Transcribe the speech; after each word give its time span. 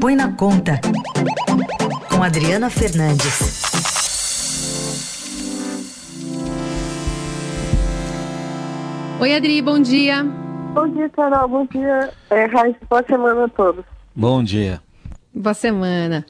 Põe 0.00 0.16
na 0.16 0.32
Conta, 0.32 0.80
com 2.08 2.22
Adriana 2.22 2.70
Fernandes. 2.70 3.60
Oi, 9.20 9.34
Adri, 9.34 9.60
bom 9.60 9.78
dia. 9.78 10.24
Bom 10.72 10.88
dia, 10.88 11.06
Carol. 11.10 11.46
Bom 11.46 11.66
dia, 11.66 12.10
é, 12.30 12.46
Raíssa. 12.46 12.78
Boa 12.88 13.04
semana 13.06 13.44
a 13.44 13.48
todos. 13.50 13.84
Bom 14.16 14.42
dia. 14.42 14.80
Boa 15.34 15.52
semana. 15.52 16.24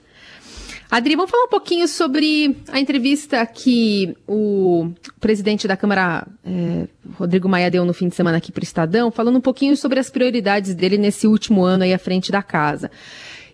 Adri, 0.91 1.15
vamos 1.15 1.31
falar 1.31 1.45
um 1.45 1.49
pouquinho 1.49 1.87
sobre 1.87 2.57
a 2.73 2.81
entrevista 2.81 3.47
que 3.47 4.17
o 4.27 4.91
presidente 5.21 5.69
da 5.69 5.77
Câmara, 5.77 6.27
é, 6.45 6.89
Rodrigo 7.15 7.49
Maia, 7.49 7.71
deu 7.71 7.85
no 7.85 7.95
fim 7.95 8.09
de 8.09 8.17
semana 8.17 8.39
aqui 8.39 8.51
para 8.51 8.63
o 8.63 8.65
Estadão, 8.65 9.13
falando 9.13 9.37
um 9.37 9.41
pouquinho 9.41 9.77
sobre 9.77 10.01
as 10.01 10.11
prioridades 10.11 10.75
dele 10.75 10.99
nesse 10.99 11.29
último 11.29 11.63
ano 11.63 11.85
aí 11.85 11.95
à 11.95 11.99
frente 11.99 12.33
da 12.33 12.43
casa. 12.43 12.91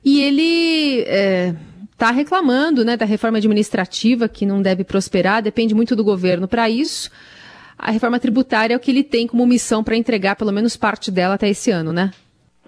E 0.09 0.23
ele 0.23 1.01
está 1.91 2.11
é, 2.11 2.13
reclamando 2.13 2.85
né, 2.85 2.97
da 2.97 3.05
reforma 3.05 3.39
administrativa, 3.39 4.29
que 4.29 4.47
não 4.47 4.63
deve 4.63 4.85
prosperar, 4.85 5.43
depende 5.43 5.75
muito 5.75 5.97
do 5.97 6.05
governo 6.05 6.47
para 6.47 6.71
isso. 6.71 7.11
A 7.77 7.91
reforma 7.91 8.21
tributária 8.21 8.73
é 8.73 8.77
o 8.77 8.81
que 8.81 8.93
ele 8.93 9.03
tem 9.03 9.27
como 9.27 9.45
missão 9.45 9.83
para 9.83 9.97
entregar 9.97 10.37
pelo 10.37 10.53
menos 10.53 10.77
parte 10.77 11.11
dela 11.11 11.35
até 11.35 11.49
esse 11.49 11.73
ano, 11.73 11.93
né? 11.93 12.13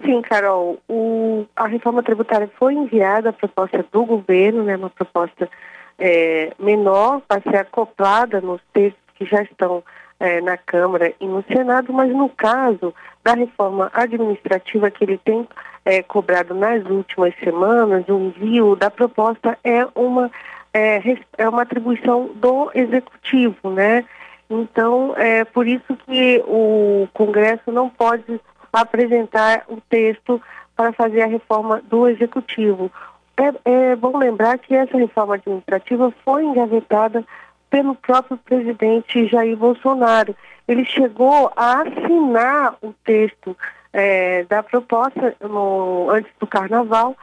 Sim, 0.03 0.21
Carol. 0.21 0.79
O, 0.89 1.45
a 1.55 1.65
reforma 1.65 2.03
tributária 2.03 2.51
foi 2.59 2.73
enviada, 2.73 3.29
a 3.29 3.33
proposta 3.33 3.85
do 3.89 4.05
governo, 4.05 4.65
né, 4.65 4.75
uma 4.75 4.89
proposta 4.89 5.49
é, 5.97 6.51
menor 6.59 7.21
para 7.25 7.41
ser 7.41 7.55
acoplada 7.55 8.41
nos 8.41 8.59
textos 8.73 8.99
que 9.15 9.23
já 9.25 9.41
estão 9.43 9.81
é, 10.19 10.41
na 10.41 10.57
Câmara 10.57 11.13
e 11.19 11.25
no 11.25 11.43
Senado, 11.43 11.93
mas 11.93 12.11
no 12.11 12.29
caso 12.29 12.93
da 13.23 13.33
reforma 13.33 13.89
administrativa 13.93 14.91
que 14.91 15.03
ele 15.03 15.17
tem 15.17 15.47
é, 15.85 16.03
cobrado 16.03 16.53
nas 16.53 16.85
últimas 16.85 17.33
semanas, 17.43 18.07
o 18.07 18.19
envio 18.19 18.75
da 18.75 18.89
proposta 18.89 19.57
é 19.63 19.87
uma, 19.95 20.29
é, 20.73 21.01
é 21.37 21.47
uma 21.47 21.61
atribuição 21.61 22.29
do 22.35 22.69
Executivo, 22.73 23.69
né? 23.71 24.03
Então, 24.49 25.13
é 25.15 25.45
por 25.45 25.67
isso 25.67 25.95
que 26.05 26.43
o 26.47 27.07
Congresso 27.13 27.71
não 27.71 27.89
pode 27.89 28.41
apresentar 28.73 29.63
o 29.67 29.79
texto 29.89 30.41
para 30.75 30.91
fazer 30.93 31.21
a 31.21 31.27
reforma 31.27 31.81
do 31.89 32.07
Executivo. 32.07 32.91
É, 33.37 33.91
é 33.91 33.95
bom 33.95 34.17
lembrar 34.17 34.57
que 34.57 34.75
essa 34.75 34.97
reforma 34.97 35.35
administrativa 35.35 36.11
foi 36.25 36.43
engavetada 36.43 37.23
pelo 37.69 37.95
próprio 37.95 38.37
presidente 38.37 39.27
Jair 39.27 39.55
Bolsonaro. 39.55 40.35
Ele 40.67 40.85
chegou 40.85 41.51
a 41.55 41.81
assinar 41.81 42.75
o 42.81 42.93
texto 43.03 43.55
é, 43.91 44.43
da 44.43 44.61
proposta 44.61 45.35
no, 45.41 46.09
antes 46.09 46.31
do 46.39 46.47
carnaval, 46.47 47.15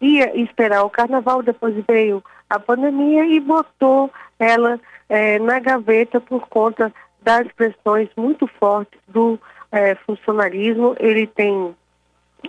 ia 0.00 0.36
esperar 0.40 0.84
o 0.84 0.90
carnaval, 0.90 1.42
depois 1.42 1.74
veio 1.88 2.22
a 2.48 2.58
pandemia 2.58 3.24
e 3.24 3.40
botou 3.40 4.10
ela 4.38 4.80
é, 5.08 5.38
na 5.38 5.58
gaveta 5.58 6.20
por 6.20 6.48
conta 6.48 6.92
das 7.22 7.46
pressões 7.52 8.08
muito 8.16 8.46
fortes 8.46 8.98
do 9.08 9.38
é, 9.70 9.94
funcionalismo. 9.94 10.96
Ele 10.98 11.26
tem 11.26 11.74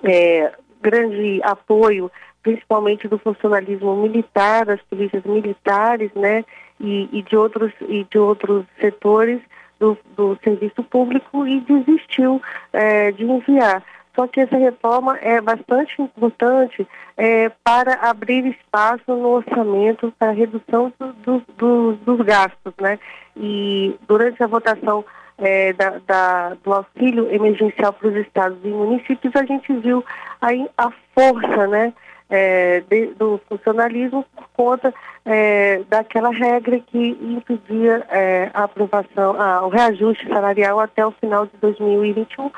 é, 0.03 0.51
grande 0.81 1.41
apoio, 1.43 2.11
principalmente 2.43 3.07
do 3.07 3.17
funcionalismo 3.17 3.95
militar, 3.95 4.65
das 4.65 4.81
polícias 4.83 5.23
militares, 5.23 6.11
né, 6.13 6.43
e, 6.79 7.09
e 7.11 7.21
de 7.23 7.35
outros 7.35 7.71
e 7.81 8.03
de 8.03 8.19
outros 8.19 8.65
setores 8.79 9.41
do, 9.79 9.97
do 10.15 10.37
serviço 10.43 10.83
público 10.83 11.47
e 11.47 11.59
desistiu 11.61 12.41
é, 12.71 13.11
de 13.11 13.23
enviar. 13.23 13.83
Só 14.15 14.27
que 14.27 14.41
essa 14.41 14.57
reforma 14.57 15.17
é 15.21 15.41
bastante 15.41 15.99
importante 15.99 16.87
é, 17.17 17.49
para 17.63 17.95
abrir 17.95 18.45
espaço 18.45 19.03
no 19.07 19.29
orçamento 19.29 20.13
para 20.19 20.31
redução 20.31 20.93
do, 20.99 21.13
do, 21.13 21.43
do, 21.57 21.93
dos 21.93 22.25
gastos, 22.25 22.73
né? 22.79 22.99
E 23.35 23.95
durante 24.07 24.43
a 24.43 24.47
votação 24.47 25.03
é, 25.39 25.73
da, 25.73 25.99
da, 26.05 26.49
do 26.63 26.73
auxílio 26.73 27.27
emergencial 27.33 27.91
para 27.91 28.07
os 28.07 28.15
estados 28.15 28.59
e 28.63 28.67
municípios, 28.67 29.35
a 29.35 29.43
gente 29.45 29.73
viu 29.73 30.05
aí 30.39 30.69
a 30.77 30.91
força, 31.15 31.67
né? 31.67 31.91
É, 32.35 32.81
de, 32.89 33.13
do 33.13 33.39
funcionalismo 33.47 34.25
por 34.35 34.47
conta 34.55 34.91
é, 35.23 35.83
daquela 35.87 36.31
regra 36.31 36.79
que 36.79 37.15
impedia 37.21 38.03
é, 38.09 38.49
a 38.55 38.63
aprovação, 38.63 39.39
a, 39.39 39.63
o 39.63 39.69
reajuste 39.69 40.27
salarial 40.27 40.79
até 40.79 41.05
o 41.05 41.11
final 41.11 41.45
de 41.45 41.51
2021, 41.61 42.49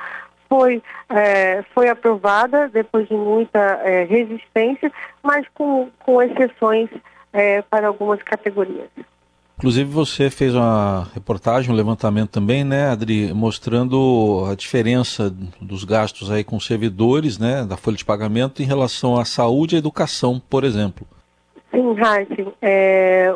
foi, 0.48 0.82
é, 1.10 1.62
foi 1.74 1.90
aprovada 1.90 2.70
depois 2.70 3.06
de 3.10 3.16
muita 3.16 3.60
é, 3.60 4.06
resistência, 4.06 4.90
mas 5.22 5.46
com, 5.54 5.90
com 6.00 6.22
exceções 6.22 6.90
é, 7.34 7.62
para 7.64 7.88
algumas 7.88 8.24
categorias. 8.24 8.90
Inclusive 9.58 9.90
você 9.90 10.30
fez 10.30 10.54
uma 10.54 11.08
reportagem, 11.14 11.72
um 11.72 11.76
levantamento 11.76 12.30
também, 12.30 12.64
né, 12.64 12.90
Adri, 12.90 13.34
mostrando 13.34 14.46
a 14.52 14.56
diferença 14.56 15.34
dos 15.62 15.86
gastos 15.86 16.30
aí 16.30 16.44
com 16.44 16.60
servidores, 16.60 17.40
né, 17.40 17.64
da 17.64 17.78
folha 17.78 17.96
de 17.96 18.04
pagamento 18.04 18.62
em 18.62 18.66
relação 18.66 19.18
à 19.18 19.24
saúde 19.24 19.76
e 19.76 19.78
à 19.78 19.80
educação, 19.80 20.42
por 20.50 20.66
exemplo. 20.66 21.08
Sim, 21.72 21.94
Raíssa. 21.94 22.54
É, 22.62 23.34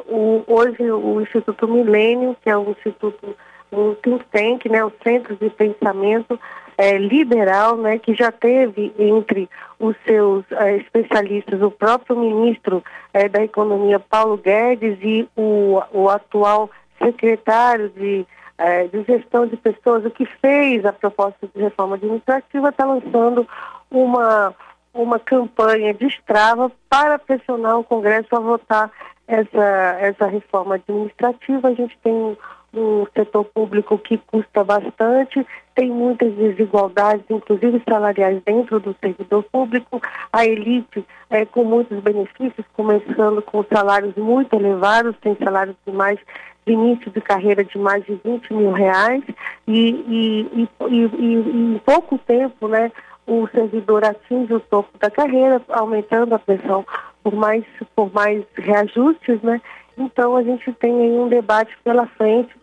hoje 0.47 0.91
o 0.91 1.21
Instituto 1.21 1.67
Milênio, 1.67 2.35
que 2.43 2.49
é 2.49 2.57
um 2.57 2.71
instituto, 2.71 3.35
um 3.71 3.95
think 3.95 4.25
tank, 4.31 4.65
né, 4.69 4.83
um 4.83 4.91
centro 5.01 5.37
de 5.37 5.49
pensamento, 5.49 6.37
é, 6.79 6.97
liberal, 6.97 7.75
né, 7.75 7.99
que 7.99 8.13
já 8.13 8.31
teve 8.31 8.93
entre 8.97 9.49
os 9.77 9.97
seus 10.05 10.49
é, 10.53 10.77
especialistas 10.77 11.61
o 11.61 11.69
próprio 11.69 12.17
ministro 12.17 12.81
é, 13.13 13.27
da 13.27 13.43
Economia, 13.43 13.99
Paulo 13.99 14.37
Guedes, 14.37 14.97
e 15.01 15.27
o, 15.35 15.81
o 15.91 16.07
atual 16.07 16.69
secretário 16.97 17.89
de, 17.89 18.25
é, 18.57 18.87
de 18.87 19.03
Gestão 19.03 19.45
de 19.45 19.57
Pessoas, 19.57 20.05
o 20.05 20.09
que 20.09 20.25
fez 20.25 20.85
a 20.85 20.93
proposta 20.93 21.49
de 21.53 21.61
reforma 21.61 21.97
administrativa, 21.97 22.69
está 22.69 22.85
lançando 22.85 23.45
uma, 23.91 24.55
uma 24.93 25.19
campanha 25.19 25.93
de 25.93 26.05
estrava 26.07 26.71
para 26.89 27.19
pressionar 27.19 27.77
o 27.77 27.83
Congresso 27.83 28.33
a 28.33 28.39
votar 28.39 28.89
essa, 29.27 29.97
essa 29.99 30.27
reforma 30.27 30.75
administrativa. 30.75 31.67
A 31.67 31.73
gente 31.73 31.97
tem 32.01 32.37
um 32.73 33.05
setor 33.13 33.43
público 33.45 33.97
que 33.97 34.17
custa 34.17 34.63
bastante, 34.63 35.45
tem 35.79 35.89
muitas 35.89 36.33
desigualdades, 36.33 37.23
inclusive 37.29 37.81
salariais, 37.87 38.43
dentro 38.43 38.81
do 38.81 38.93
servidor 38.99 39.45
público, 39.49 40.01
a 40.33 40.45
elite 40.45 41.05
é, 41.29 41.45
com 41.45 41.63
muitos 41.63 41.97
benefícios, 42.01 42.65
começando 42.73 43.41
com 43.41 43.63
salários 43.63 44.13
muito 44.17 44.53
elevados, 44.53 45.15
tem 45.21 45.37
salários 45.41 45.77
de 45.87 45.93
mais 45.93 46.19
de 46.67 46.73
início 46.73 47.09
de 47.09 47.21
carreira 47.21 47.63
de 47.63 47.77
mais 47.77 48.03
de 48.03 48.19
20 48.25 48.53
mil 48.53 48.73
reais, 48.73 49.23
e, 49.65 49.89
e, 49.89 50.69
e, 50.89 51.05
e 51.17 51.75
em 51.75 51.81
pouco 51.85 52.17
tempo, 52.17 52.67
né, 52.67 52.91
o 53.25 53.47
servidor 53.47 54.03
atinge 54.03 54.53
o 54.53 54.59
topo 54.59 54.89
da 54.99 55.09
carreira, 55.09 55.61
aumentando 55.69 56.35
a 56.35 56.39
pressão 56.39 56.85
por 57.23 57.33
mais, 57.33 57.63
por 57.95 58.11
mais 58.11 58.43
reajustes, 58.57 59.41
né? 59.41 59.61
Então 59.97 60.35
a 60.35 60.43
gente 60.43 60.73
tem 60.73 60.93
aí 61.01 61.11
um 61.11 61.29
debate 61.29 61.71
pela 61.83 62.05
frente 62.05 62.53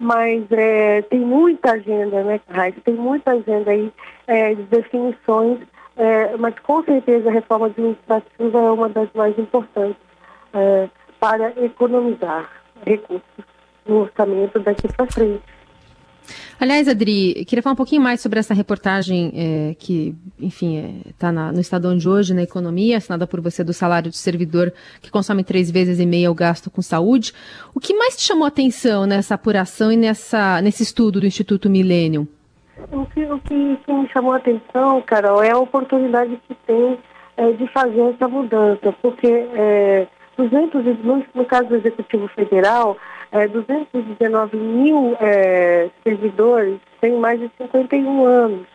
mas 0.00 0.50
é, 0.50 1.02
tem 1.02 1.20
muita 1.20 1.72
agenda, 1.72 2.24
né? 2.24 2.40
Tem 2.82 2.94
muita 2.94 3.32
agenda 3.32 3.70
aí 3.70 3.92
é, 4.26 4.54
de 4.54 4.62
definições, 4.62 5.58
é, 5.94 6.34
mas 6.38 6.58
com 6.60 6.82
certeza 6.82 7.28
a 7.28 7.32
reforma 7.32 7.66
administrativa 7.66 8.58
é 8.58 8.70
uma 8.70 8.88
das 8.88 9.10
mais 9.14 9.38
importantes 9.38 10.00
é, 10.54 10.88
para 11.20 11.52
economizar 11.62 12.50
recursos 12.86 13.44
no 13.86 14.00
orçamento 14.00 14.58
daqui 14.60 14.88
para 14.88 15.06
frente. 15.12 15.42
Aliás, 16.60 16.86
Adri, 16.86 17.42
queria 17.46 17.62
falar 17.62 17.72
um 17.72 17.76
pouquinho 17.76 18.02
mais 18.02 18.20
sobre 18.20 18.38
essa 18.38 18.52
reportagem 18.52 19.32
é, 19.34 19.74
que, 19.78 20.14
enfim, 20.38 21.00
está 21.08 21.28
é, 21.28 21.52
no 21.52 21.58
Estadão 21.58 21.96
de 21.96 22.06
hoje, 22.06 22.34
na 22.34 22.42
economia, 22.42 22.98
assinada 22.98 23.26
por 23.26 23.40
você 23.40 23.64
do 23.64 23.72
salário 23.72 24.10
de 24.10 24.18
servidor 24.18 24.70
que 25.00 25.10
consome 25.10 25.42
três 25.42 25.70
vezes 25.70 25.98
e 25.98 26.04
meia 26.04 26.30
o 26.30 26.34
gasto 26.34 26.70
com 26.70 26.82
saúde. 26.82 27.32
O 27.74 27.80
que 27.80 27.94
mais 27.94 28.14
te 28.14 28.24
chamou 28.24 28.44
a 28.44 28.48
atenção 28.48 29.06
nessa 29.06 29.36
apuração 29.36 29.90
e 29.90 29.96
nessa, 29.96 30.60
nesse 30.60 30.82
estudo 30.82 31.18
do 31.18 31.26
Instituto 31.26 31.70
Millennium? 31.70 32.28
O 32.92 33.06
que, 33.06 33.24
o 33.24 33.38
que, 33.38 33.54
me 33.54 34.08
chamou 34.12 34.34
a 34.34 34.36
atenção, 34.36 35.00
Carol, 35.00 35.42
é 35.42 35.52
a 35.52 35.58
oportunidade 35.58 36.38
que 36.46 36.54
tem 36.66 36.98
é, 37.38 37.52
de 37.52 37.66
fazer 37.68 38.02
essa 38.02 38.28
mudança, 38.28 38.94
porque 39.00 39.28
é, 39.28 40.06
200, 40.36 40.84
no, 41.02 41.24
no 41.34 41.44
caso 41.46 41.68
do 41.70 41.76
Executivo 41.76 42.28
Federal, 42.28 42.98
é, 43.32 43.46
219 43.46 44.56
mil 44.56 45.16
é, 45.20 45.88
servidores 46.02 46.78
têm 47.00 47.16
mais 47.18 47.38
de 47.38 47.50
51 47.58 48.24
anos. 48.24 48.66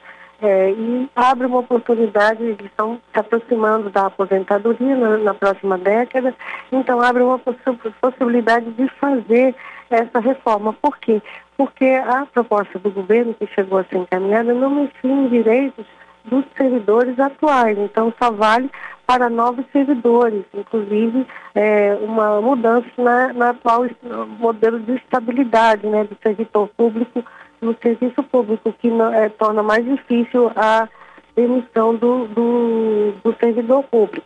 É, 0.41 0.71
e 0.71 1.09
abre 1.15 1.47
uma 1.47 1.59
oportunidade, 1.59 2.43
eles 2.43 2.65
estão 2.65 2.99
se 3.13 3.19
aproximando 3.19 3.89
da 3.89 4.07
aposentadoria 4.07 4.95
na, 4.95 5.17
na 5.17 5.33
próxima 5.33 5.77
década, 5.77 6.35
então 6.71 6.99
abre 7.01 7.23
uma 7.23 7.39
poss 7.39 7.55
possibilidade 8.01 8.69
de 8.71 8.87
fazer 8.99 9.55
essa 9.89 10.19
reforma. 10.19 10.73
Por 10.73 10.97
quê? 10.97 11.21
Porque 11.57 11.85
a 11.85 12.25
proposta 12.25 12.77
do 12.77 12.91
governo 12.91 13.33
que 13.33 13.47
chegou 13.47 13.77
a 13.79 13.85
ser 13.85 13.97
encaminhada 13.97 14.53
não 14.53 14.69
mencia 14.69 14.91
em 15.03 15.29
direitos 15.29 15.85
dos 16.27 16.45
servidores 16.57 17.19
atuais, 17.19 17.77
então 17.77 18.13
só 18.21 18.31
vale 18.31 18.69
para 19.05 19.29
novos 19.29 19.65
servidores, 19.71 20.43
inclusive 20.53 21.25
é, 21.53 21.95
uma 22.01 22.41
mudança 22.41 22.87
na, 22.97 23.33
na 23.33 23.49
atual 23.51 23.85
modelo 24.39 24.79
de 24.79 24.93
estabilidade 24.95 25.85
né, 25.87 26.03
do 26.03 26.17
servidor 26.21 26.69
público 26.75 27.23
no 27.61 27.75
serviço 27.81 28.21
público, 28.23 28.73
que 28.79 28.89
não, 28.89 29.13
é, 29.13 29.29
torna 29.29 29.61
mais 29.61 29.85
difícil 29.85 30.51
a 30.55 30.87
demissão 31.35 31.95
do, 31.95 32.25
do, 32.27 33.11
do 33.23 33.35
servidor 33.39 33.83
público. 33.83 34.25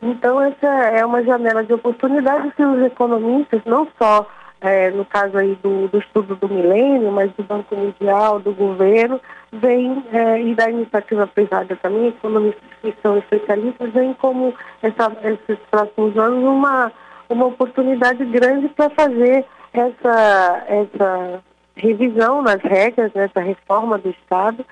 Então, 0.00 0.40
essa 0.40 0.66
é 0.66 1.04
uma 1.04 1.22
janela 1.24 1.64
de 1.64 1.72
oportunidade 1.72 2.52
que 2.56 2.62
os 2.62 2.82
economistas, 2.84 3.60
não 3.64 3.88
só 4.00 4.26
é, 4.60 4.90
no 4.90 5.04
caso 5.04 5.38
aí 5.38 5.56
do, 5.62 5.88
do, 5.88 5.98
estudo 5.98 6.34
do 6.34 6.48
milênio, 6.48 7.12
mas 7.12 7.30
do 7.32 7.42
Banco 7.42 7.76
Mundial, 7.76 8.40
do 8.40 8.52
governo, 8.52 9.20
vem, 9.52 10.04
é, 10.12 10.42
e 10.42 10.54
da 10.54 10.68
iniciativa 10.68 11.26
privada 11.26 11.76
também, 11.76 12.08
economistas 12.08 12.62
que 12.82 12.94
são 13.02 13.16
especialistas, 13.18 13.92
vem 13.92 14.14
como 14.14 14.54
essa, 14.82 15.12
esses 15.22 15.58
próximos 15.70 16.16
anos 16.18 16.44
uma, 16.44 16.92
uma 17.28 17.46
oportunidade 17.46 18.24
grande 18.24 18.68
para 18.68 18.90
fazer 18.90 19.44
essa, 19.72 20.64
essa 20.66 21.40
revisão 21.76 22.42
nas 22.42 22.60
regras, 22.62 23.12
nessa 23.14 23.40
reforma 23.40 23.96
do 23.98 24.10
Estado, 24.10 24.64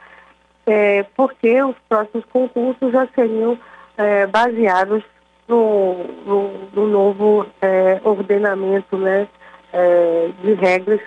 é, 0.67 1.05
porque 1.17 1.63
os 1.63 1.77
próximos 1.89 2.25
concursos 2.27 2.93
já 2.93 3.07
seriam 3.15 3.57
é, 3.97 4.27
baseados 4.27 5.05
no, 5.49 5.95
no, 6.27 6.51
no 6.73 6.87
novo 6.89 7.47
é, 7.63 8.01
ordenamento 8.03 8.97
né, 8.97 9.29
é, 9.77 10.31
de 10.43 10.55
regras 10.55 11.01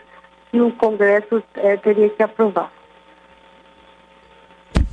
que 0.52 0.62
o 0.62 0.72
Congresso 0.72 1.44
é, 1.56 1.78
teria 1.78 2.10
que 2.10 2.22
aprovar. 2.22 2.72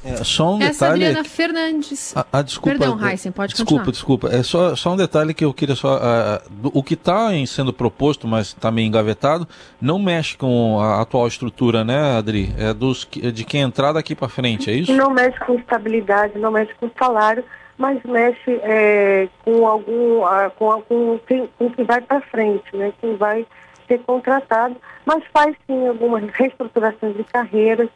É, 0.05 0.23
só 0.23 0.55
um 0.55 0.63
Essa 0.63 0.87
detalhe. 0.87 1.05
Adriana 1.07 1.25
Fernandes. 1.25 2.17
Ah, 2.17 2.25
ah, 2.33 2.43
desculpa. 2.43 2.79
Perdão, 2.79 3.09
Heisen, 3.09 3.33
pode 3.33 3.55
desculpa, 3.55 3.85
continuar. 3.87 3.93
Desculpa, 3.93 4.29
É 4.29 4.43
só, 4.45 4.77
só 4.77 4.93
um 4.93 4.97
detalhe 4.97 5.35
que 5.35 5.45
eu 5.45 5.53
queria 5.53 5.75
só. 5.75 5.97
Uh, 5.97 6.49
do, 6.49 6.71
o 6.73 6.83
que 6.83 6.95
está 6.95 7.31
sendo 7.47 7.73
proposto, 7.73 8.29
mas 8.29 8.49
está 8.49 8.71
meio 8.71 8.87
engavetado, 8.87 9.49
não 9.81 9.99
mexe 9.99 10.37
com 10.37 10.79
a 10.81 11.03
atual 11.03 11.27
estrutura, 11.27 11.85
né, 11.85 12.17
Adri? 12.17 12.55
É 12.57 12.73
dos, 12.73 13.05
de 13.05 13.45
quem 13.45 13.63
entrar 13.63 13.93
daqui 13.93 14.15
para 14.15 14.29
frente, 14.29 14.71
é 14.71 14.75
isso? 14.75 14.93
Não 14.93 15.11
mexe 15.11 15.39
com 15.41 15.55
estabilidade, 15.55 16.39
não 16.39 16.53
mexe 16.53 16.73
com 16.79 16.89
salário, 16.97 17.43
mas 17.77 18.01
mexe 18.05 18.61
é, 18.63 19.29
com 19.45 19.67
algum. 19.67 20.23
Uh, 20.23 20.51
com, 20.57 21.19
quem, 21.27 21.49
com 21.59 21.69
quem 21.71 21.85
vai 21.85 22.01
para 22.01 22.21
frente, 22.21 22.65
né? 22.77 22.93
Quem 23.01 23.17
vai 23.17 23.45
ser 23.87 23.99
contratado, 24.01 24.77
mas 25.05 25.23
faz 25.33 25.57
sim 25.67 25.89
algumas 25.89 26.25
reestruturações 26.31 27.17
de 27.17 27.25
carreiras 27.25 27.89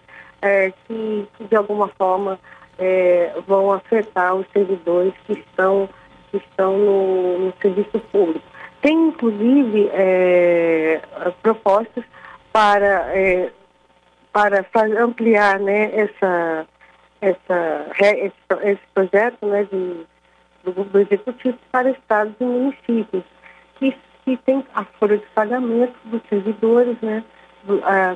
é, 0.43 0.73
que, 0.87 1.29
que, 1.37 1.45
de 1.45 1.57
alguma 1.57 1.89
forma 1.89 2.39
é, 2.79 3.33
vão 3.47 3.73
afetar 3.73 4.35
os 4.35 4.47
servidores 4.53 5.13
que 5.27 5.35
estão, 5.35 5.89
que 6.31 6.39
estão 6.39 6.79
no, 6.79 7.39
no 7.39 7.55
serviço 7.61 7.99
público. 8.13 8.45
Tem 8.81 9.09
inclusive 9.09 9.91
é, 9.93 11.01
propostas 11.43 12.05
para, 12.53 13.11
é, 13.15 13.51
para 14.33 14.65
ampliar 14.99 15.61
né, 15.61 15.91
essa, 15.95 16.67
essa, 17.21 17.87
esse, 17.99 18.33
esse 18.63 18.83
projeto 18.95 19.47
né, 19.47 19.65
de, 19.65 20.07
do, 20.65 20.85
do 20.85 20.99
executivo 20.99 21.59
para 21.71 21.91
estados 21.91 22.35
e 22.41 22.45
municípios, 22.45 23.25
que 23.79 23.95
que 24.25 24.37
tem 24.39 24.65
a 24.75 24.85
folha 24.99 25.19
de 25.19 25.27
pagamento 25.35 25.95
dos 26.05 26.21
servidores, 26.29 26.97
né, 27.03 27.25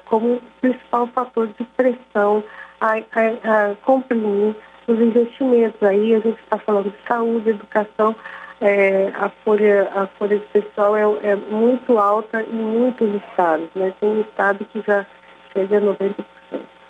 como 0.06 0.40
principal 0.60 1.06
fator 1.08 1.48
de 1.48 1.64
pressão 1.76 2.42
a, 2.80 2.94
a, 2.94 3.70
a 3.70 3.74
comprimir 3.76 4.54
os 4.86 5.00
investimentos. 5.00 5.82
Aí 5.82 6.14
a 6.14 6.20
gente 6.20 6.40
está 6.40 6.58
falando 6.58 6.90
de 6.90 7.08
saúde, 7.08 7.50
educação, 7.50 8.14
é, 8.60 9.08
a, 9.14 9.28
folha, 9.44 9.90
a 9.94 10.06
folha 10.18 10.38
de 10.38 10.46
pessoal 10.46 10.96
é, 10.96 11.02
é, 11.22 11.36
muito 11.36 11.98
alta 11.98 12.42
em 12.42 12.54
muitos 12.54 13.14
estados. 13.22 13.68
Né? 13.74 13.92
Tem 14.00 14.08
um 14.08 14.20
estado 14.20 14.64
que 14.66 14.82
já 14.86 15.06
chega 15.52 15.78
a 15.78 15.80
90% 15.80 16.14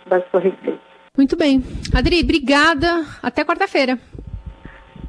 da 0.07 0.21
sua 0.29 0.39
receita. 0.39 0.79
Muito 1.17 1.37
bem. 1.37 1.63
Adri, 1.93 2.21
obrigada. 2.21 3.05
Até 3.23 3.43
quarta-feira. 3.43 3.97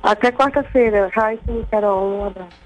Até 0.03 0.31
quarta-feira. 0.31 1.11
Raíssa 1.13 1.51
e 1.51 1.67
Carol, 1.67 2.21
um 2.21 2.27
abraço. 2.27 2.66